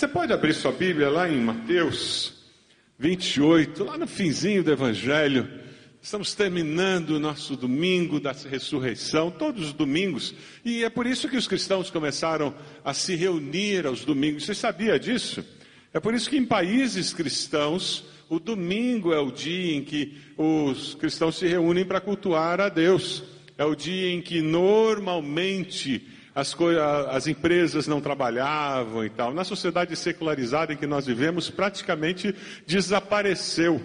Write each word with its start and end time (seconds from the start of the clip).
Você 0.00 0.08
pode 0.08 0.32
abrir 0.32 0.54
sua 0.54 0.72
Bíblia 0.72 1.10
lá 1.10 1.28
em 1.28 1.36
Mateus 1.36 2.32
28, 2.98 3.84
lá 3.84 3.98
no 3.98 4.06
finzinho 4.06 4.64
do 4.64 4.72
Evangelho. 4.72 5.46
Estamos 6.00 6.34
terminando 6.34 7.10
o 7.10 7.20
nosso 7.20 7.54
domingo 7.54 8.18
da 8.18 8.32
ressurreição, 8.32 9.30
todos 9.30 9.62
os 9.62 9.72
domingos, 9.74 10.34
e 10.64 10.84
é 10.84 10.88
por 10.88 11.06
isso 11.06 11.28
que 11.28 11.36
os 11.36 11.46
cristãos 11.46 11.90
começaram 11.90 12.54
a 12.82 12.94
se 12.94 13.14
reunir 13.14 13.86
aos 13.86 14.02
domingos. 14.02 14.46
Você 14.46 14.54
sabia 14.54 14.98
disso? 14.98 15.44
É 15.92 16.00
por 16.00 16.14
isso 16.14 16.30
que 16.30 16.38
em 16.38 16.46
países 16.46 17.12
cristãos, 17.12 18.02
o 18.30 18.40
domingo 18.40 19.12
é 19.12 19.20
o 19.20 19.30
dia 19.30 19.76
em 19.76 19.84
que 19.84 20.16
os 20.34 20.94
cristãos 20.94 21.36
se 21.36 21.46
reúnem 21.46 21.84
para 21.84 22.00
cultuar 22.00 22.58
a 22.58 22.70
Deus. 22.70 23.22
É 23.58 23.66
o 23.66 23.74
dia 23.74 24.10
em 24.10 24.22
que 24.22 24.40
normalmente 24.40 26.08
as, 26.34 26.56
as, 27.08 27.26
empresas 27.26 27.86
não 27.86 28.00
trabalhavam 28.00 29.04
e 29.04 29.10
tal. 29.10 29.32
Na 29.34 29.44
sociedade 29.44 29.96
secularizada 29.96 30.72
em 30.72 30.76
que 30.76 30.86
nós 30.86 31.06
vivemos, 31.06 31.50
praticamente 31.50 32.34
desapareceu 32.66 33.80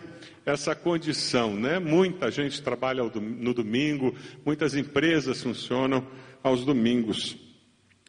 essa 0.46 0.76
condição, 0.76 1.56
né? 1.56 1.80
Muita 1.80 2.30
gente 2.30 2.62
trabalha 2.62 3.04
no 3.04 3.54
domingo, 3.54 4.16
muitas 4.46 4.76
empresas 4.76 5.42
funcionam 5.42 6.06
aos 6.44 6.64
domingos. 6.64 7.36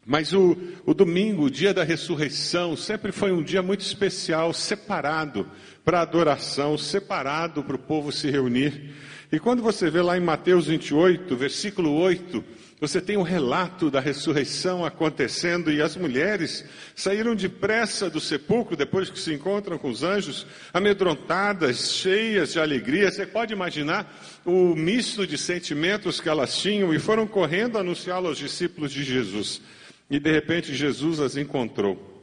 Mas 0.05 0.31
o, 0.31 0.55
o 0.85 0.93
domingo, 0.93 1.43
o 1.45 1.51
dia 1.51 1.73
da 1.73 1.83
ressurreição, 1.83 2.77
sempre 2.77 3.11
foi 3.11 3.31
um 3.31 3.43
dia 3.43 3.61
muito 3.61 3.81
especial, 3.81 4.53
separado 4.53 5.49
para 5.83 6.01
adoração, 6.01 6.77
separado 6.77 7.63
para 7.63 7.75
o 7.75 7.79
povo 7.79 8.11
se 8.11 8.29
reunir. 8.29 8.93
E 9.31 9.39
quando 9.39 9.61
você 9.61 9.89
vê 9.89 10.01
lá 10.01 10.17
em 10.17 10.21
Mateus 10.21 10.67
28, 10.67 11.35
versículo 11.35 11.91
8, 11.91 12.41
você 12.79 13.01
tem 13.01 13.17
um 13.17 13.23
relato 13.23 13.89
da 13.89 13.99
ressurreição 13.99 14.85
acontecendo 14.85 15.71
e 15.71 15.81
as 15.81 15.95
mulheres 15.95 16.63
saíram 16.95 17.33
depressa 17.33 18.07
do 18.07 18.19
sepulcro 18.19 18.75
depois 18.75 19.09
que 19.09 19.17
se 19.17 19.33
encontram 19.33 19.79
com 19.79 19.89
os 19.89 20.03
anjos, 20.03 20.45
amedrontadas, 20.71 21.91
cheias 21.93 22.53
de 22.53 22.59
alegria. 22.59 23.09
Você 23.09 23.25
pode 23.25 23.51
imaginar 23.51 24.15
o 24.45 24.75
misto 24.75 25.25
de 25.25 25.39
sentimentos 25.39 26.21
que 26.21 26.29
elas 26.29 26.55
tinham 26.55 26.93
e 26.93 26.99
foram 26.99 27.25
correndo 27.25 27.79
anunciá-lo 27.79 28.27
aos 28.27 28.37
discípulos 28.37 28.91
de 28.91 29.03
Jesus. 29.03 29.59
E 30.07 30.19
de 30.19 30.31
repente 30.31 30.75
Jesus 30.75 31.19
as 31.19 31.35
encontrou. 31.35 32.15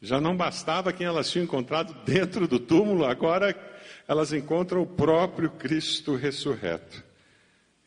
Já 0.00 0.18
não 0.18 0.34
bastava 0.34 0.94
quem 0.94 1.06
elas 1.06 1.30
tinham 1.30 1.44
encontrado 1.44 1.94
dentro 2.06 2.48
do 2.48 2.58
túmulo, 2.58 3.04
agora 3.04 3.54
elas 4.06 4.32
encontram 4.32 4.80
o 4.80 4.86
próprio 4.86 5.50
Cristo 5.50 6.14
ressurreto. 6.14 7.07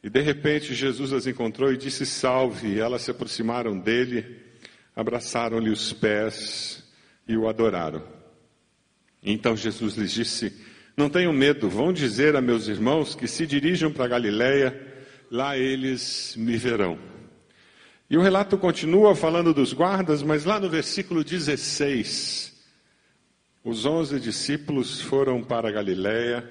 E 0.03 0.09
de 0.09 0.21
repente 0.21 0.73
Jesus 0.73 1.13
as 1.13 1.27
encontrou 1.27 1.71
e 1.71 1.77
disse 1.77 2.05
salve. 2.05 2.75
E 2.75 2.79
elas 2.79 3.03
se 3.03 3.11
aproximaram 3.11 3.77
dele, 3.77 4.41
abraçaram-lhe 4.95 5.69
os 5.69 5.93
pés 5.93 6.83
e 7.27 7.37
o 7.37 7.47
adoraram. 7.47 8.03
Então 9.23 9.55
Jesus 9.55 9.95
lhes 9.95 10.11
disse: 10.11 10.59
Não 10.97 11.09
tenham 11.09 11.31
medo, 11.31 11.69
vão 11.69 11.93
dizer 11.93 12.35
a 12.35 12.41
meus 12.41 12.67
irmãos 12.67 13.13
que 13.13 13.27
se 13.27 13.45
dirijam 13.45 13.91
para 13.91 14.07
Galiléia, 14.07 14.79
lá 15.29 15.57
eles 15.57 16.35
me 16.35 16.57
verão. 16.57 16.97
E 18.09 18.17
o 18.17 18.21
relato 18.21 18.57
continua 18.57 19.15
falando 19.15 19.53
dos 19.53 19.71
guardas, 19.71 20.21
mas 20.21 20.43
lá 20.43 20.59
no 20.59 20.69
versículo 20.69 21.23
16, 21.23 22.51
os 23.63 23.85
onze 23.85 24.19
discípulos 24.19 24.99
foram 24.99 25.41
para 25.41 25.71
Galiléia, 25.71 26.49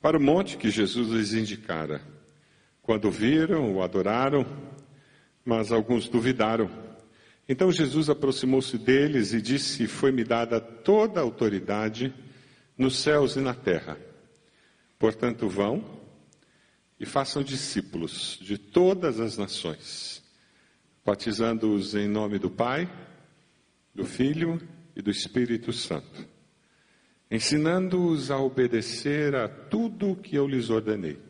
para 0.00 0.16
o 0.16 0.20
monte 0.20 0.56
que 0.56 0.70
Jesus 0.70 1.08
lhes 1.08 1.32
indicara. 1.32 2.19
Quando 2.82 3.10
viram, 3.10 3.74
o 3.74 3.82
adoraram, 3.82 4.46
mas 5.44 5.72
alguns 5.72 6.08
duvidaram. 6.08 6.70
Então 7.48 7.70
Jesus 7.70 8.08
aproximou-se 8.08 8.76
deles 8.78 9.32
e 9.32 9.42
disse: 9.42 9.86
Foi-me 9.86 10.24
dada 10.24 10.60
toda 10.60 11.20
a 11.20 11.22
autoridade 11.22 12.14
nos 12.76 12.98
céus 12.98 13.36
e 13.36 13.40
na 13.40 13.54
terra. 13.54 13.98
Portanto, 14.98 15.48
vão 15.48 15.84
e 16.98 17.06
façam 17.06 17.42
discípulos 17.42 18.38
de 18.40 18.58
todas 18.58 19.18
as 19.20 19.36
nações, 19.36 20.22
batizando-os 21.04 21.94
em 21.94 22.06
nome 22.06 22.38
do 22.38 22.50
Pai, 22.50 22.90
do 23.94 24.04
Filho 24.04 24.60
e 24.94 25.02
do 25.02 25.10
Espírito 25.10 25.72
Santo, 25.72 26.28
ensinando-os 27.30 28.30
a 28.30 28.38
obedecer 28.38 29.34
a 29.34 29.48
tudo 29.48 30.16
que 30.16 30.36
eu 30.36 30.46
lhes 30.46 30.70
ordenei 30.70 31.29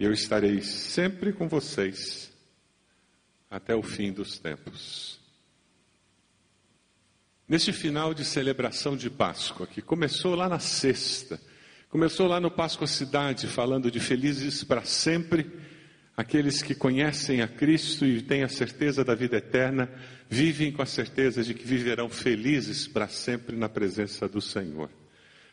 e 0.00 0.04
eu 0.04 0.14
estarei 0.14 0.62
sempre 0.62 1.30
com 1.30 1.46
vocês 1.46 2.32
até 3.50 3.74
o 3.76 3.82
fim 3.82 4.10
dos 4.10 4.38
tempos. 4.38 5.20
Neste 7.46 7.70
final 7.70 8.14
de 8.14 8.24
celebração 8.24 8.96
de 8.96 9.10
Páscoa, 9.10 9.66
que 9.66 9.82
começou 9.82 10.34
lá 10.34 10.48
na 10.48 10.58
sexta, 10.58 11.38
começou 11.90 12.26
lá 12.26 12.40
no 12.40 12.50
Páscoa 12.50 12.86
Cidade, 12.86 13.46
falando 13.46 13.90
de 13.90 14.00
felizes 14.00 14.64
para 14.64 14.84
sempre, 14.84 15.52
aqueles 16.16 16.62
que 16.62 16.74
conhecem 16.74 17.42
a 17.42 17.48
Cristo 17.48 18.06
e 18.06 18.22
têm 18.22 18.42
a 18.42 18.48
certeza 18.48 19.04
da 19.04 19.14
vida 19.14 19.36
eterna, 19.36 19.86
vivem 20.30 20.72
com 20.72 20.80
a 20.80 20.86
certeza 20.86 21.42
de 21.42 21.52
que 21.52 21.66
viverão 21.66 22.08
felizes 22.08 22.88
para 22.88 23.06
sempre 23.06 23.54
na 23.54 23.68
presença 23.68 24.26
do 24.26 24.40
Senhor. 24.40 24.88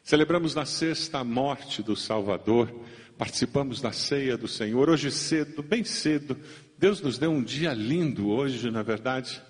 Celebramos 0.01 0.55
na 0.55 0.63
sexta 0.63 1.19
a 1.19 1.23
morte 1.25 1.83
do 1.83 1.93
Salvador, 1.93 2.73
participamos 3.17 3.81
da 3.81 3.91
ceia 3.91 4.37
do 4.37 4.47
Senhor. 4.47 4.89
Hoje 4.89 5.11
cedo, 5.11 5.63
bem 5.63 5.83
cedo, 5.83 6.37
Deus 6.77 7.01
nos 7.01 7.17
deu 7.17 7.31
um 7.31 7.43
dia 7.43 7.73
lindo 7.73 8.29
hoje, 8.29 8.69
na 8.69 8.83
verdade. 8.83 9.41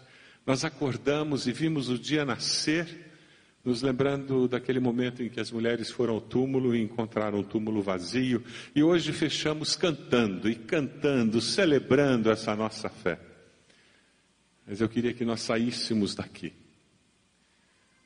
Nós 0.45 0.63
acordamos 0.63 1.45
e 1.45 1.51
vimos 1.51 1.89
o 1.89 2.00
dia 2.00 2.23
nascer, 2.23 3.11
nos 3.66 3.81
lembrando 3.81 4.47
daquele 4.47 4.79
momento 4.79 5.22
em 5.22 5.29
que 5.29 5.41
as 5.41 5.51
mulheres 5.51 5.91
foram 5.91 6.13
ao 6.13 6.22
túmulo 6.22 6.73
e 6.73 6.81
encontraram 6.81 7.39
o 7.39 7.44
túmulo 7.44 7.81
vazio. 7.81 8.41
E 8.73 8.81
hoje 8.81 9.11
fechamos 9.11 9.75
cantando 9.75 10.49
e 10.49 10.55
cantando, 10.55 11.41
celebrando 11.41 12.31
essa 12.31 12.55
nossa 12.55 12.88
fé. 12.88 13.19
Mas 14.66 14.79
eu 14.79 14.88
queria 14.88 15.13
que 15.13 15.25
nós 15.25 15.41
saíssemos 15.41 16.16
daqui 16.16 16.53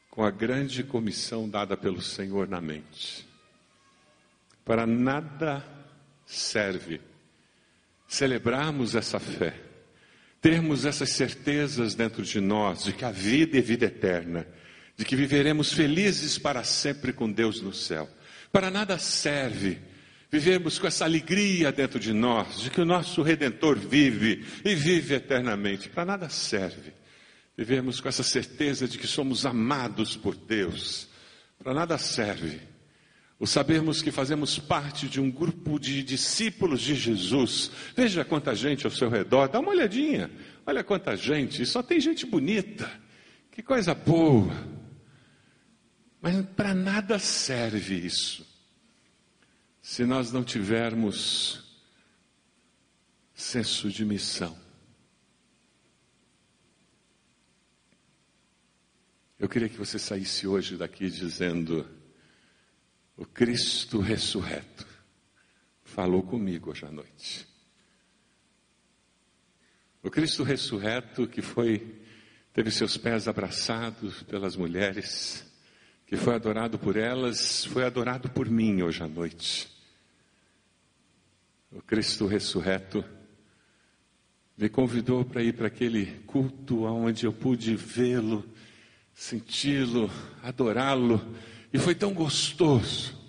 com 0.09 0.23
a 0.23 0.31
grande 0.31 0.83
comissão 0.83 1.47
dada 1.47 1.78
pelo 1.78 2.01
Senhor 2.01 2.47
na 2.47 2.59
mente 2.59 3.31
para 4.66 4.85
nada 4.85 5.63
serve 6.25 7.01
celebrarmos 8.07 8.95
essa 8.95 9.19
fé, 9.19 9.55
termos 10.41 10.85
essas 10.85 11.11
certezas 11.11 11.95
dentro 11.95 12.23
de 12.23 12.39
nós 12.41 12.83
de 12.83 12.94
que 12.94 13.05
a 13.05 13.11
vida 13.11 13.57
é 13.57 13.61
vida 13.61 13.85
eterna, 13.85 14.45
de 14.97 15.05
que 15.05 15.16
viveremos 15.16 15.73
felizes 15.73 16.38
para 16.38 16.63
sempre 16.63 17.13
com 17.13 17.31
Deus 17.31 17.61
no 17.61 17.73
céu. 17.73 18.09
Para 18.51 18.69
nada 18.69 18.97
serve 18.99 19.79
vivermos 20.29 20.78
com 20.78 20.88
essa 20.88 21.05
alegria 21.05 21.72
dentro 21.72 21.99
de 21.99 22.13
nós, 22.13 22.61
de 22.61 22.69
que 22.69 22.81
o 22.81 22.85
nosso 22.85 23.22
Redentor 23.22 23.78
vive 23.78 24.45
e 24.63 24.75
vive 24.75 25.16
eternamente. 25.16 25.89
Para 25.89 26.05
nada 26.05 26.29
serve 26.29 26.93
vivermos 27.57 27.99
com 27.99 28.09
essa 28.09 28.23
certeza 28.23 28.88
de 28.88 28.97
que 28.97 29.07
somos 29.07 29.45
amados 29.45 30.16
por 30.16 30.35
Deus. 30.35 31.07
Para 31.61 31.73
nada 31.73 31.97
serve 31.97 32.71
o 33.41 33.47
sabermos 33.47 34.03
que 34.03 34.12
fazemos 34.12 34.59
parte 34.59 35.09
de 35.09 35.19
um 35.19 35.31
grupo 35.31 35.79
de 35.79 36.03
discípulos 36.03 36.79
de 36.79 36.94
Jesus. 36.94 37.72
Veja 37.96 38.24
quanta 38.24 38.53
gente 38.53 38.85
ao 38.85 38.91
seu 38.91 39.09
redor, 39.09 39.50
dá 39.50 39.59
uma 39.59 39.72
olhadinha. 39.72 40.29
Olha 40.63 40.84
quanta 40.84 41.18
gente, 41.18 41.66
só 41.66 41.81
tem 41.81 42.00
gente 42.00 42.24
bonita. 42.24 42.88
Que 43.50 43.63
coisa 43.63 43.96
boa. 43.96 44.53
Mas 46.22 46.46
para 46.56 46.75
nada 46.75 47.18
serve 47.18 47.96
isso. 47.96 48.46
Se 49.81 50.06
nós 50.06 50.31
não 50.31 50.44
tivermos 50.44 51.81
senso 53.34 53.90
de 53.90 54.06
missão. 54.06 54.56
Eu 59.40 59.49
queria 59.49 59.67
que 59.67 59.78
você 59.78 59.97
saísse 59.97 60.46
hoje 60.46 60.78
daqui 60.78 61.09
dizendo: 61.09 62.01
o 63.22 63.26
Cristo 63.26 64.00
ressurreto 64.00 64.84
falou 65.84 66.23
comigo 66.23 66.72
hoje 66.72 66.88
à 66.88 66.91
noite. 66.91 67.47
O 70.02 70.09
Cristo 70.09 70.41
ressurreto 70.41 71.28
que 71.28 71.40
foi, 71.40 72.02
teve 72.52 72.72
seus 72.72 72.97
pés 72.97 73.28
abraçados 73.28 74.23
pelas 74.23 74.56
mulheres, 74.56 75.46
que 76.08 76.18
foi 76.18 76.34
adorado 76.34 76.79
por 76.79 76.97
elas, 76.97 77.64
foi 77.66 77.84
adorado 77.84 78.28
por 78.28 78.50
mim 78.50 78.82
hoje 78.82 79.03
à 79.03 79.08
noite. 79.08 79.70
O 81.72 81.79
Cristo 81.79 82.26
ressurreto 82.26 83.06
me 84.58 84.67
convidou 84.67 85.24
para 85.24 85.44
ir 85.44 85.53
para 85.53 85.67
aquele 85.67 86.08
culto 86.26 86.85
onde 86.85 87.28
eu 87.28 87.32
pude 87.32 87.76
vê-lo, 87.76 88.44
senti-lo, 89.14 90.09
adorá-lo 90.41 91.22
e 91.73 91.79
foi 91.79 91.96
tão 91.96 92.14
gostoso. 92.14 93.20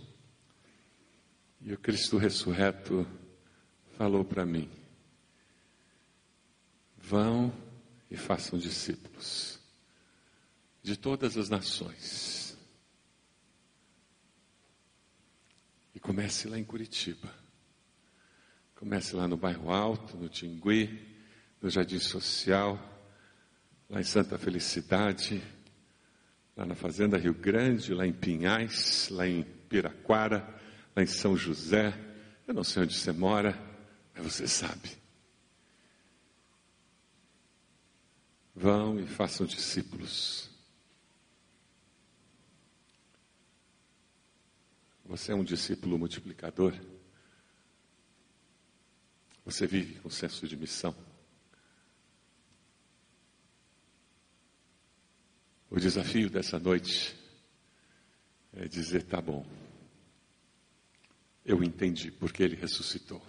E 1.61 1.73
o 1.73 1.79
Cristo 1.79 2.19
ressurreto 2.19 3.06
falou 3.97 4.25
para 4.25 4.44
mim: 4.44 4.69
vão 6.97 7.53
e 8.11 8.17
façam 8.17 8.59
discípulos. 8.59 9.61
de 10.83 10.97
todas 10.97 11.37
as 11.37 11.49
nações. 11.49 12.56
E 15.95 16.00
comece 16.00 16.49
lá 16.49 16.59
em 16.59 16.65
Curitiba. 16.65 17.33
Comece 18.75 19.15
lá 19.15 19.29
no 19.29 19.37
Bairro 19.37 19.71
Alto, 19.71 20.17
no 20.17 20.29
Tingui, 20.29 21.17
no 21.61 21.71
Jardim 21.71 22.00
Social, 22.00 22.77
lá 23.88 24.00
em 24.00 24.05
Santa 24.05 24.37
Felicidade, 24.37 25.41
lá 26.56 26.66
na 26.66 26.75
Fazenda 26.75 27.16
Rio 27.16 27.34
Grande, 27.34 27.94
lá 27.94 28.06
em 28.06 28.12
Pinhais, 28.12 29.08
lá 29.10 29.26
em 29.26 29.43
Piraquara, 29.69 30.46
lá 30.94 31.02
em 31.02 31.06
São 31.06 31.37
José. 31.37 31.94
Eu 32.46 32.54
não 32.54 32.64
sei 32.64 32.82
onde 32.82 32.94
você 32.94 33.12
mora, 33.12 33.58
mas 34.14 34.25
você 34.25 34.46
sabe. 34.46 34.90
Vão 38.54 39.00
e 39.00 39.06
façam 39.06 39.46
discípulos. 39.46 40.50
Você 45.06 45.32
é 45.32 45.34
um 45.34 45.44
discípulo 45.44 45.99
multiplicador? 45.99 46.75
Você 49.44 49.66
vive 49.66 49.99
com 50.00 50.08
senso 50.08 50.46
de 50.46 50.56
missão? 50.56 50.94
O 55.75 55.81
desafio 55.81 56.29
dessa 56.29 56.59
noite 56.59 57.17
é 58.53 58.69
dizer: 58.69 59.05
tá 59.05 59.23
bom, 59.23 59.47
eu 61.47 61.65
entendi 61.65 62.11
porque 62.11 62.43
ele 62.43 62.55
ressuscitou. 62.55 63.23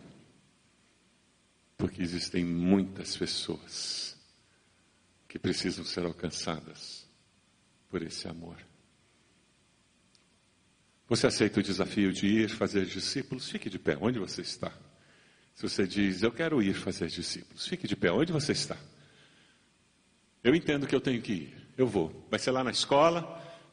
Porque 1.78 2.02
existem 2.02 2.44
muitas 2.44 3.16
pessoas 3.16 4.18
que 5.26 5.40
precisam 5.40 5.86
ser 5.86 6.04
alcançadas 6.04 7.08
por 7.90 8.02
esse 8.02 8.28
amor. 8.28 8.58
Você 11.08 11.28
aceita 11.28 11.62
o 11.62 11.64
desafio 11.64 12.12
de 12.12 12.28
ir 12.28 12.50
fazer 12.50 12.86
discípulos? 12.86 13.50
Fique 13.50 13.70
de 13.70 13.80
pé, 13.80 13.98
onde 14.02 14.20
você 14.20 14.42
está? 14.42 14.70
Se 15.56 15.62
você 15.62 15.88
diz, 15.88 16.22
eu 16.22 16.32
quero 16.32 16.62
ir 16.62 16.74
fazer 16.74 17.08
discípulos, 17.08 17.66
fique 17.66 17.88
de 17.88 17.96
pé, 17.96 18.12
onde 18.12 18.34
você 18.34 18.52
está? 18.52 18.78
Eu 20.44 20.54
entendo 20.54 20.86
que 20.86 20.94
eu 20.94 21.00
tenho 21.00 21.22
que 21.22 21.32
ir, 21.32 21.63
eu 21.78 21.88
vou. 21.88 22.12
Vai 22.30 22.40
ser 22.40 22.52
lá 22.52 22.64
na 22.64 22.72
escola, 22.72 23.22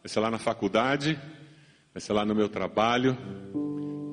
vai 0.02 0.08
ser 0.08 0.20
lá 0.20 0.30
na 0.30 0.38
faculdade, 0.38 1.18
vai 1.92 2.00
ser 2.00 2.12
lá 2.12 2.24
no 2.24 2.34
meu 2.34 2.48
trabalho, 2.48 3.16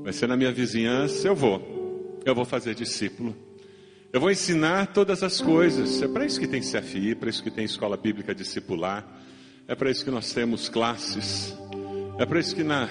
vai 0.03 0.13
ser 0.13 0.27
na 0.27 0.35
minha 0.35 0.51
vizinhança, 0.51 1.27
eu 1.27 1.35
vou. 1.35 2.19
Eu 2.25 2.35
vou 2.35 2.45
fazer 2.45 2.75
discípulo. 2.75 3.35
Eu 4.11 4.19
vou 4.19 4.31
ensinar 4.31 4.87
todas 4.87 5.23
as 5.23 5.39
coisas. 5.39 6.01
É 6.01 6.07
para 6.07 6.25
isso 6.25 6.39
que 6.39 6.47
tem 6.47 6.61
CFI, 6.61 7.11
é 7.11 7.15
para 7.15 7.29
isso 7.29 7.43
que 7.43 7.51
tem 7.51 7.65
escola 7.65 7.95
bíblica 7.97 8.33
discipular, 8.33 9.05
é 9.67 9.75
para 9.75 9.91
isso 9.91 10.03
que 10.03 10.11
nós 10.11 10.33
temos 10.33 10.69
classes, 10.69 11.55
é 12.17 12.25
para 12.25 12.39
isso 12.39 12.55
que 12.55 12.63
na, 12.63 12.89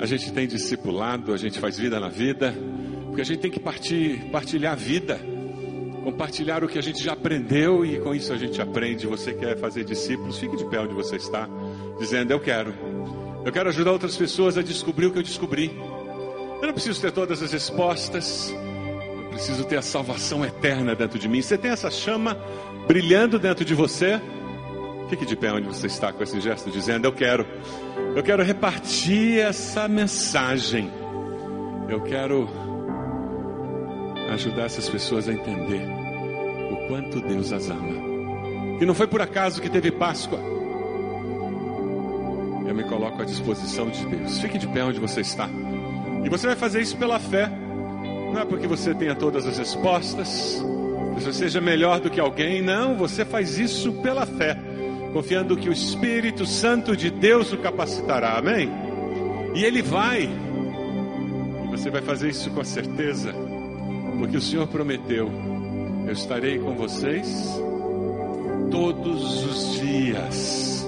a 0.00 0.06
gente 0.06 0.32
tem 0.32 0.46
discipulado, 0.46 1.32
a 1.32 1.36
gente 1.36 1.58
faz 1.58 1.78
vida 1.78 2.00
na 2.00 2.08
vida. 2.08 2.54
Porque 3.06 3.22
a 3.22 3.24
gente 3.24 3.40
tem 3.40 3.50
que 3.50 3.60
partir, 3.60 4.28
partilhar 4.32 4.72
a 4.72 4.76
vida, 4.76 5.20
compartilhar 6.04 6.62
o 6.62 6.68
que 6.68 6.78
a 6.78 6.82
gente 6.82 7.02
já 7.02 7.14
aprendeu 7.14 7.84
e 7.84 7.98
com 7.98 8.14
isso 8.14 8.32
a 8.32 8.36
gente 8.36 8.60
aprende. 8.60 9.06
Você 9.06 9.32
quer 9.32 9.58
fazer 9.58 9.84
discípulos? 9.84 10.38
Fique 10.38 10.56
de 10.56 10.64
pé 10.66 10.78
onde 10.78 10.92
você 10.92 11.16
está, 11.16 11.48
dizendo: 11.98 12.30
Eu 12.30 12.38
quero. 12.38 12.74
Eu 13.44 13.50
quero 13.50 13.68
ajudar 13.70 13.92
outras 13.92 14.16
pessoas 14.16 14.56
a 14.56 14.62
descobrir 14.62 15.06
o 15.06 15.10
que 15.10 15.18
eu 15.18 15.22
descobri. 15.22 15.74
Eu 16.60 16.66
não 16.66 16.74
preciso 16.74 17.00
ter 17.00 17.10
todas 17.10 17.42
as 17.42 17.52
respostas. 17.52 18.54
Eu 19.22 19.30
preciso 19.30 19.64
ter 19.64 19.76
a 19.76 19.82
salvação 19.82 20.44
eterna 20.44 20.94
dentro 20.94 21.18
de 21.18 21.28
mim. 21.28 21.42
Você 21.42 21.58
tem 21.58 21.70
essa 21.70 21.90
chama 21.90 22.38
brilhando 22.86 23.38
dentro 23.38 23.64
de 23.64 23.74
você? 23.74 24.20
Fique 25.08 25.26
de 25.26 25.36
pé 25.36 25.52
onde 25.52 25.66
você 25.66 25.86
está 25.86 26.12
com 26.12 26.22
esse 26.22 26.40
gesto, 26.40 26.70
dizendo: 26.70 27.06
Eu 27.06 27.12
quero. 27.12 27.46
Eu 28.14 28.22
quero 28.22 28.42
repartir 28.42 29.38
essa 29.40 29.88
mensagem. 29.88 30.90
Eu 31.88 32.00
quero 32.02 32.63
ajudar 34.30 34.64
essas 34.64 34.88
pessoas 34.88 35.28
a 35.28 35.32
entender 35.32 35.82
o 36.70 36.88
quanto 36.88 37.20
Deus 37.20 37.52
as 37.52 37.70
ama. 37.70 38.78
Que 38.78 38.86
não 38.86 38.94
foi 38.94 39.06
por 39.06 39.20
acaso 39.20 39.60
que 39.60 39.68
teve 39.68 39.90
Páscoa. 39.90 40.38
Eu 42.66 42.74
me 42.74 42.84
coloco 42.84 43.20
à 43.20 43.24
disposição 43.24 43.88
de 43.88 44.04
Deus. 44.06 44.40
Fique 44.40 44.58
de 44.58 44.66
pé 44.66 44.82
onde 44.82 44.98
você 44.98 45.20
está. 45.20 45.48
E 46.24 46.28
você 46.28 46.46
vai 46.46 46.56
fazer 46.56 46.80
isso 46.80 46.96
pela 46.96 47.18
fé. 47.18 47.50
Não 48.32 48.40
é 48.40 48.44
porque 48.44 48.66
você 48.66 48.94
tenha 48.94 49.14
todas 49.14 49.46
as 49.46 49.58
respostas, 49.58 50.60
que 51.14 51.22
você 51.22 51.32
seja 51.32 51.60
melhor 51.60 52.00
do 52.00 52.10
que 52.10 52.18
alguém. 52.18 52.62
Não, 52.62 52.96
você 52.96 53.24
faz 53.24 53.58
isso 53.58 53.92
pela 53.94 54.26
fé, 54.26 54.58
confiando 55.12 55.56
que 55.56 55.68
o 55.68 55.72
Espírito 55.72 56.44
Santo 56.44 56.96
de 56.96 57.10
Deus 57.10 57.52
o 57.52 57.58
capacitará. 57.58 58.38
Amém? 58.38 58.68
E 59.54 59.64
ele 59.64 59.82
vai. 59.82 60.28
E 61.64 61.70
você 61.70 61.90
vai 61.90 62.02
fazer 62.02 62.30
isso 62.30 62.50
com 62.50 62.64
certeza 62.64 63.43
porque 64.18 64.36
o 64.36 64.40
Senhor 64.40 64.66
prometeu: 64.66 65.30
eu 66.06 66.12
estarei 66.12 66.58
com 66.58 66.74
vocês 66.74 67.58
todos 68.70 69.44
os 69.44 69.80
dias. 69.80 70.86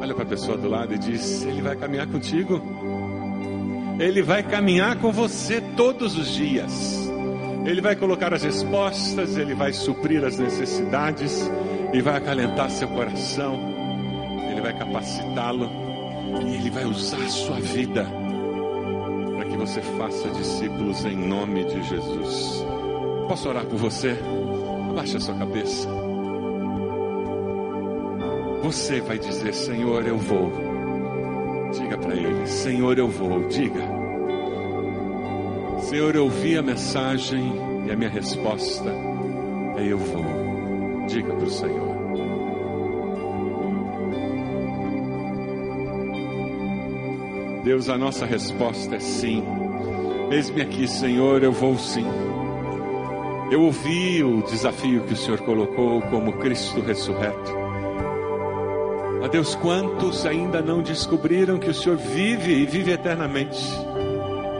Olha 0.00 0.14
para 0.14 0.24
a 0.24 0.26
pessoa 0.26 0.58
do 0.58 0.68
lado 0.68 0.94
e 0.94 0.98
diz: 0.98 1.44
Ele 1.44 1.62
vai 1.62 1.76
caminhar 1.76 2.06
contigo. 2.06 2.60
Ele 3.98 4.22
vai 4.22 4.42
caminhar 4.42 4.96
com 4.96 5.10
você 5.10 5.60
todos 5.76 6.18
os 6.18 6.34
dias. 6.34 7.10
Ele 7.64 7.80
vai 7.80 7.96
colocar 7.96 8.34
as 8.34 8.42
respostas, 8.42 9.36
ele 9.36 9.54
vai 9.54 9.72
suprir 9.72 10.22
as 10.22 10.38
necessidades 10.38 11.50
e 11.92 12.00
vai 12.02 12.16
acalentar 12.16 12.70
seu 12.70 12.88
coração. 12.88 13.58
Ele 14.50 14.60
vai 14.60 14.76
capacitá-lo 14.76 15.68
e 16.46 16.54
ele 16.54 16.70
vai 16.70 16.84
usar 16.84 17.16
a 17.16 17.28
sua 17.28 17.58
vida 17.58 18.25
você 19.66 19.82
faça 19.82 20.30
discípulos 20.30 21.04
em 21.04 21.16
nome 21.16 21.64
de 21.64 21.82
Jesus. 21.82 22.64
Posso 23.26 23.48
orar 23.48 23.66
por 23.66 23.76
você? 23.76 24.16
Abaixe 24.90 25.16
a 25.16 25.20
sua 25.20 25.34
cabeça. 25.34 25.88
Você 28.62 29.00
vai 29.00 29.18
dizer: 29.18 29.52
Senhor, 29.52 30.06
eu 30.06 30.16
vou. 30.18 30.52
Diga 31.72 31.98
para 31.98 32.14
ele: 32.14 32.46
Senhor, 32.46 32.96
eu 32.96 33.08
vou. 33.08 33.48
Diga. 33.48 33.82
Senhor, 35.80 36.14
eu 36.14 36.24
ouvi 36.24 36.56
a 36.56 36.62
mensagem 36.62 37.52
e 37.86 37.90
a 37.90 37.96
minha 37.96 38.10
resposta 38.10 38.88
é: 39.76 39.84
Eu 39.84 39.98
vou. 39.98 40.24
Diga 41.08 41.34
para 41.34 41.44
o 41.44 41.50
Senhor. 41.50 41.96
Deus, 47.64 47.88
a 47.88 47.98
nossa 47.98 48.24
resposta 48.24 48.94
é 48.94 49.00
sim. 49.00 49.55
Eis-me 50.30 50.60
aqui, 50.60 50.88
Senhor, 50.88 51.42
eu 51.42 51.52
vou 51.52 51.78
sim. 51.78 52.06
Eu 53.50 53.62
ouvi 53.62 54.24
o 54.24 54.42
desafio 54.42 55.04
que 55.04 55.12
o 55.12 55.16
Senhor 55.16 55.38
colocou 55.40 56.02
como 56.02 56.32
Cristo 56.34 56.80
ressurreto. 56.80 57.56
A 59.22 59.28
Deus, 59.28 59.54
quantos 59.54 60.26
ainda 60.26 60.60
não 60.60 60.82
descobriram 60.82 61.58
que 61.58 61.70
o 61.70 61.74
Senhor 61.74 61.96
vive 61.96 62.52
e 62.52 62.66
vive 62.66 62.90
eternamente? 62.90 63.60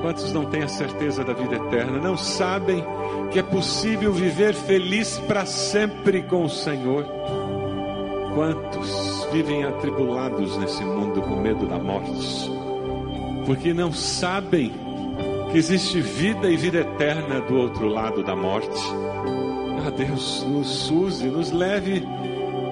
Quantos 0.02 0.32
não 0.32 0.44
têm 0.44 0.62
a 0.62 0.68
certeza 0.68 1.24
da 1.24 1.32
vida 1.32 1.56
eterna? 1.56 1.98
Não 1.98 2.16
sabem 2.16 2.84
que 3.32 3.38
é 3.38 3.42
possível 3.42 4.12
viver 4.12 4.54
feliz 4.54 5.18
para 5.26 5.44
sempre 5.44 6.22
com 6.22 6.44
o 6.44 6.48
Senhor? 6.48 7.04
Quantos 8.34 9.28
vivem 9.32 9.64
atribulados 9.64 10.56
nesse 10.58 10.84
mundo 10.84 11.20
com 11.22 11.36
medo 11.36 11.66
da 11.66 11.78
morte? 11.78 12.56
porque 13.46 13.72
não 13.72 13.92
sabem 13.92 14.72
que 15.50 15.58
existe 15.58 16.00
vida 16.00 16.50
e 16.50 16.56
vida 16.56 16.78
eterna 16.78 17.40
do 17.40 17.56
outro 17.56 17.88
lado 17.88 18.22
da 18.22 18.34
morte. 18.34 18.80
Ah, 19.84 19.90
Deus, 19.90 20.44
nos 20.44 20.90
use, 20.90 21.26
nos 21.26 21.52
leve 21.52 22.02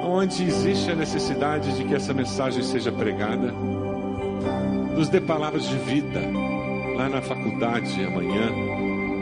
onde 0.03 0.45
existe 0.45 0.91
a 0.91 0.95
necessidade 0.95 1.77
de 1.77 1.85
que 1.85 1.95
essa 1.95 2.13
mensagem 2.13 2.63
seja 2.63 2.91
pregada. 2.91 3.53
Nos 4.97 5.09
dê 5.09 5.21
palavras 5.21 5.69
de 5.69 5.77
vida 5.77 6.21
lá 6.97 7.09
na 7.09 7.21
faculdade 7.21 8.05
amanhã, 8.05 8.53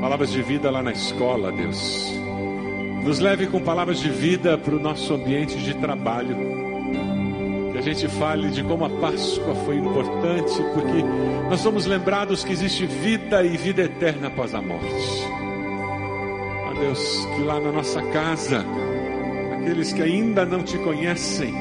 palavras 0.01 0.31
de 0.31 0.43
vida 0.43 0.71
lá 0.71 0.83
na 0.83 0.93
escola, 0.93 1.53
Deus. 1.53 2.13
Nos 3.05 3.19
leve 3.19 3.47
com 3.47 3.61
palavras 3.61 3.99
de 3.99 4.11
vida 4.11 4.57
para 4.57 4.75
o 4.75 4.81
nosso 4.81 5.15
ambiente 5.15 5.57
de 5.59 5.75
trabalho 5.75 6.62
gente 7.83 8.09
fale 8.09 8.49
de 8.51 8.63
como 8.63 8.85
a 8.85 8.91
Páscoa 8.91 9.55
foi 9.67 9.77
importante, 9.77 10.55
porque 10.73 11.03
nós 11.51 11.61
somos 11.61 11.85
lembrados 11.85 12.45
que 12.45 12.53
existe 12.53 12.87
vida 12.87 13.43
e 13.43 13.57
vida 13.57 13.83
eterna 13.83 14.29
após 14.29 14.55
a 14.55 14.63
morte. 14.63 14.87
Ó 16.69 16.75
Deus, 16.79 17.29
que 17.35 17.43
lá 17.43 17.61
na 17.61 17.73
nossa 17.73 18.01
casa, 18.11 18.65
aqueles 19.59 19.93
que 19.93 20.01
ainda 20.01 20.47
não 20.47 20.63
te 20.63 20.79
conhecem, 20.79 21.53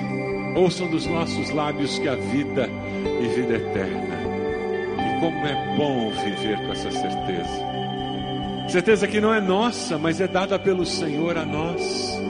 ouçam 0.55 0.87
dos 0.87 1.07
nossos 1.07 1.49
lábios 1.49 1.97
que 1.97 2.07
há 2.07 2.15
vida 2.15 2.69
e 3.19 3.27
vida 3.27 3.55
eterna. 3.55 4.21
E 4.99 5.19
como 5.19 5.37
é 5.45 5.75
bom 5.75 6.11
viver 6.23 6.57
com 6.65 6.71
essa 6.71 6.91
certeza. 6.91 7.71
Certeza 8.69 9.07
que 9.07 9.19
não 9.19 9.33
é 9.33 9.41
nossa, 9.41 9.97
mas 9.97 10.21
é 10.21 10.27
dada 10.27 10.57
pelo 10.59 10.85
Senhor 10.85 11.35
a 11.35 11.45
nós. 11.45 12.21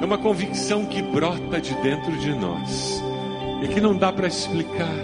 É 0.00 0.04
uma 0.04 0.18
convicção 0.18 0.86
que 0.86 1.02
brota 1.02 1.60
de 1.60 1.74
dentro 1.76 2.10
de 2.18 2.34
nós 2.34 3.01
e 3.62 3.68
que 3.68 3.80
não 3.80 3.96
dá 3.96 4.12
para 4.12 4.26
explicar. 4.26 4.94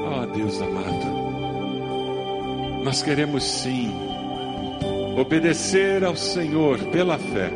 Oh, 0.00 0.26
Deus 0.34 0.60
amado, 0.62 1.18
nós 2.82 3.02
queremos 3.02 3.44
sim 3.44 3.92
obedecer 5.16 6.02
ao 6.04 6.16
Senhor 6.16 6.78
pela 6.86 7.18
fé. 7.18 7.50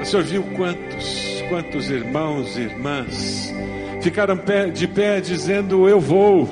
O 0.00 0.04
Senhor 0.04 0.24
viu 0.24 0.42
quantos, 0.56 1.44
quantos 1.48 1.90
irmãos 1.90 2.56
e 2.56 2.62
irmãs 2.62 3.54
ficaram 4.02 4.38
de 4.72 4.88
pé 4.88 5.20
dizendo: 5.20 5.88
Eu 5.88 6.00
vou. 6.00 6.48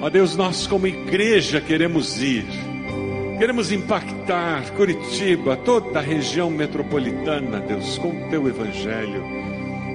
Ó 0.00 0.10
Deus, 0.10 0.36
nós 0.36 0.66
como 0.66 0.86
igreja 0.86 1.60
queremos 1.60 2.22
ir 2.22 2.44
Queremos 3.38 3.72
impactar 3.72 4.70
Curitiba, 4.72 5.56
toda 5.56 5.98
a 5.98 6.02
região 6.02 6.48
metropolitana, 6.50 7.58
Deus, 7.58 7.98
com 7.98 8.10
o 8.10 8.28
teu 8.30 8.48
evangelho. 8.48 9.24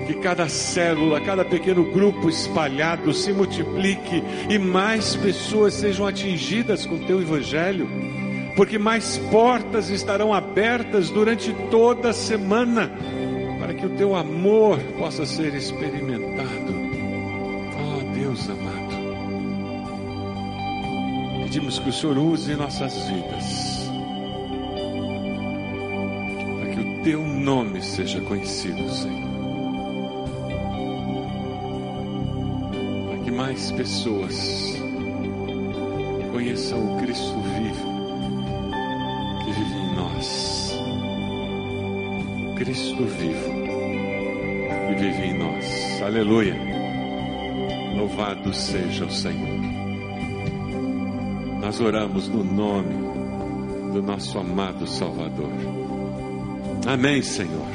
Que 0.06 0.14
cada 0.16 0.50
célula, 0.50 1.22
cada 1.22 1.46
pequeno 1.46 1.86
grupo 1.86 2.28
espalhado 2.28 3.14
se 3.14 3.32
multiplique 3.32 4.22
e 4.50 4.60
mais 4.60 5.16
pessoas 5.16 5.74
sejam 5.74 6.06
atingidas 6.06 6.86
com 6.86 6.96
o 6.96 7.06
teu 7.06 7.22
evangelho. 7.22 7.88
Porque 8.56 8.78
mais 8.78 9.18
portas 9.32 9.90
estarão 9.90 10.34
abertas 10.34 11.10
durante 11.10 11.54
toda 11.72 12.10
a 12.10 12.14
semana 12.14 12.92
para 13.60 13.74
que 13.74 13.86
o 13.86 13.90
teu 13.92 14.16
amor 14.16 14.80
possa 14.98 15.26
ser 15.26 15.56
experimentado. 15.56 16.74
Oh, 17.78 18.14
Deus 18.14 18.50
amado 18.50 18.99
pedimos 21.50 21.80
que 21.80 21.90
o 21.90 21.94
Senhor 21.94 22.16
use 22.16 22.56
nossas 22.56 22.94
vidas, 23.08 23.90
para 26.60 26.76
que 26.76 26.80
o 26.80 27.04
teu 27.04 27.24
nome 27.26 27.82
seja 27.82 28.22
conhecido, 28.22 28.88
Senhor. 28.88 29.30
Para 33.08 33.24
que 33.24 33.32
mais 33.32 33.72
pessoas 33.72 34.80
conheçam 36.32 36.96
o 36.96 37.02
Cristo 37.02 37.42
vivo 37.42 37.90
que 39.44 39.52
vive 39.52 39.74
em 39.74 39.96
nós. 39.96 40.74
O 42.46 42.56
Cristo 42.58 43.06
vivo 43.06 43.52
que 44.88 45.04
vive 45.04 45.24
em 45.24 45.34
nós. 45.36 46.02
Aleluia. 46.04 46.56
Louvado 47.96 48.54
seja 48.54 49.06
o 49.06 49.12
Senhor. 49.12 49.69
Nós 51.70 51.80
oramos 51.82 52.28
no 52.28 52.44
nome 52.44 52.96
do 53.94 54.02
nosso 54.02 54.40
amado 54.40 54.88
Salvador. 54.88 55.52
Amém, 56.88 57.22
Senhor. 57.22 57.68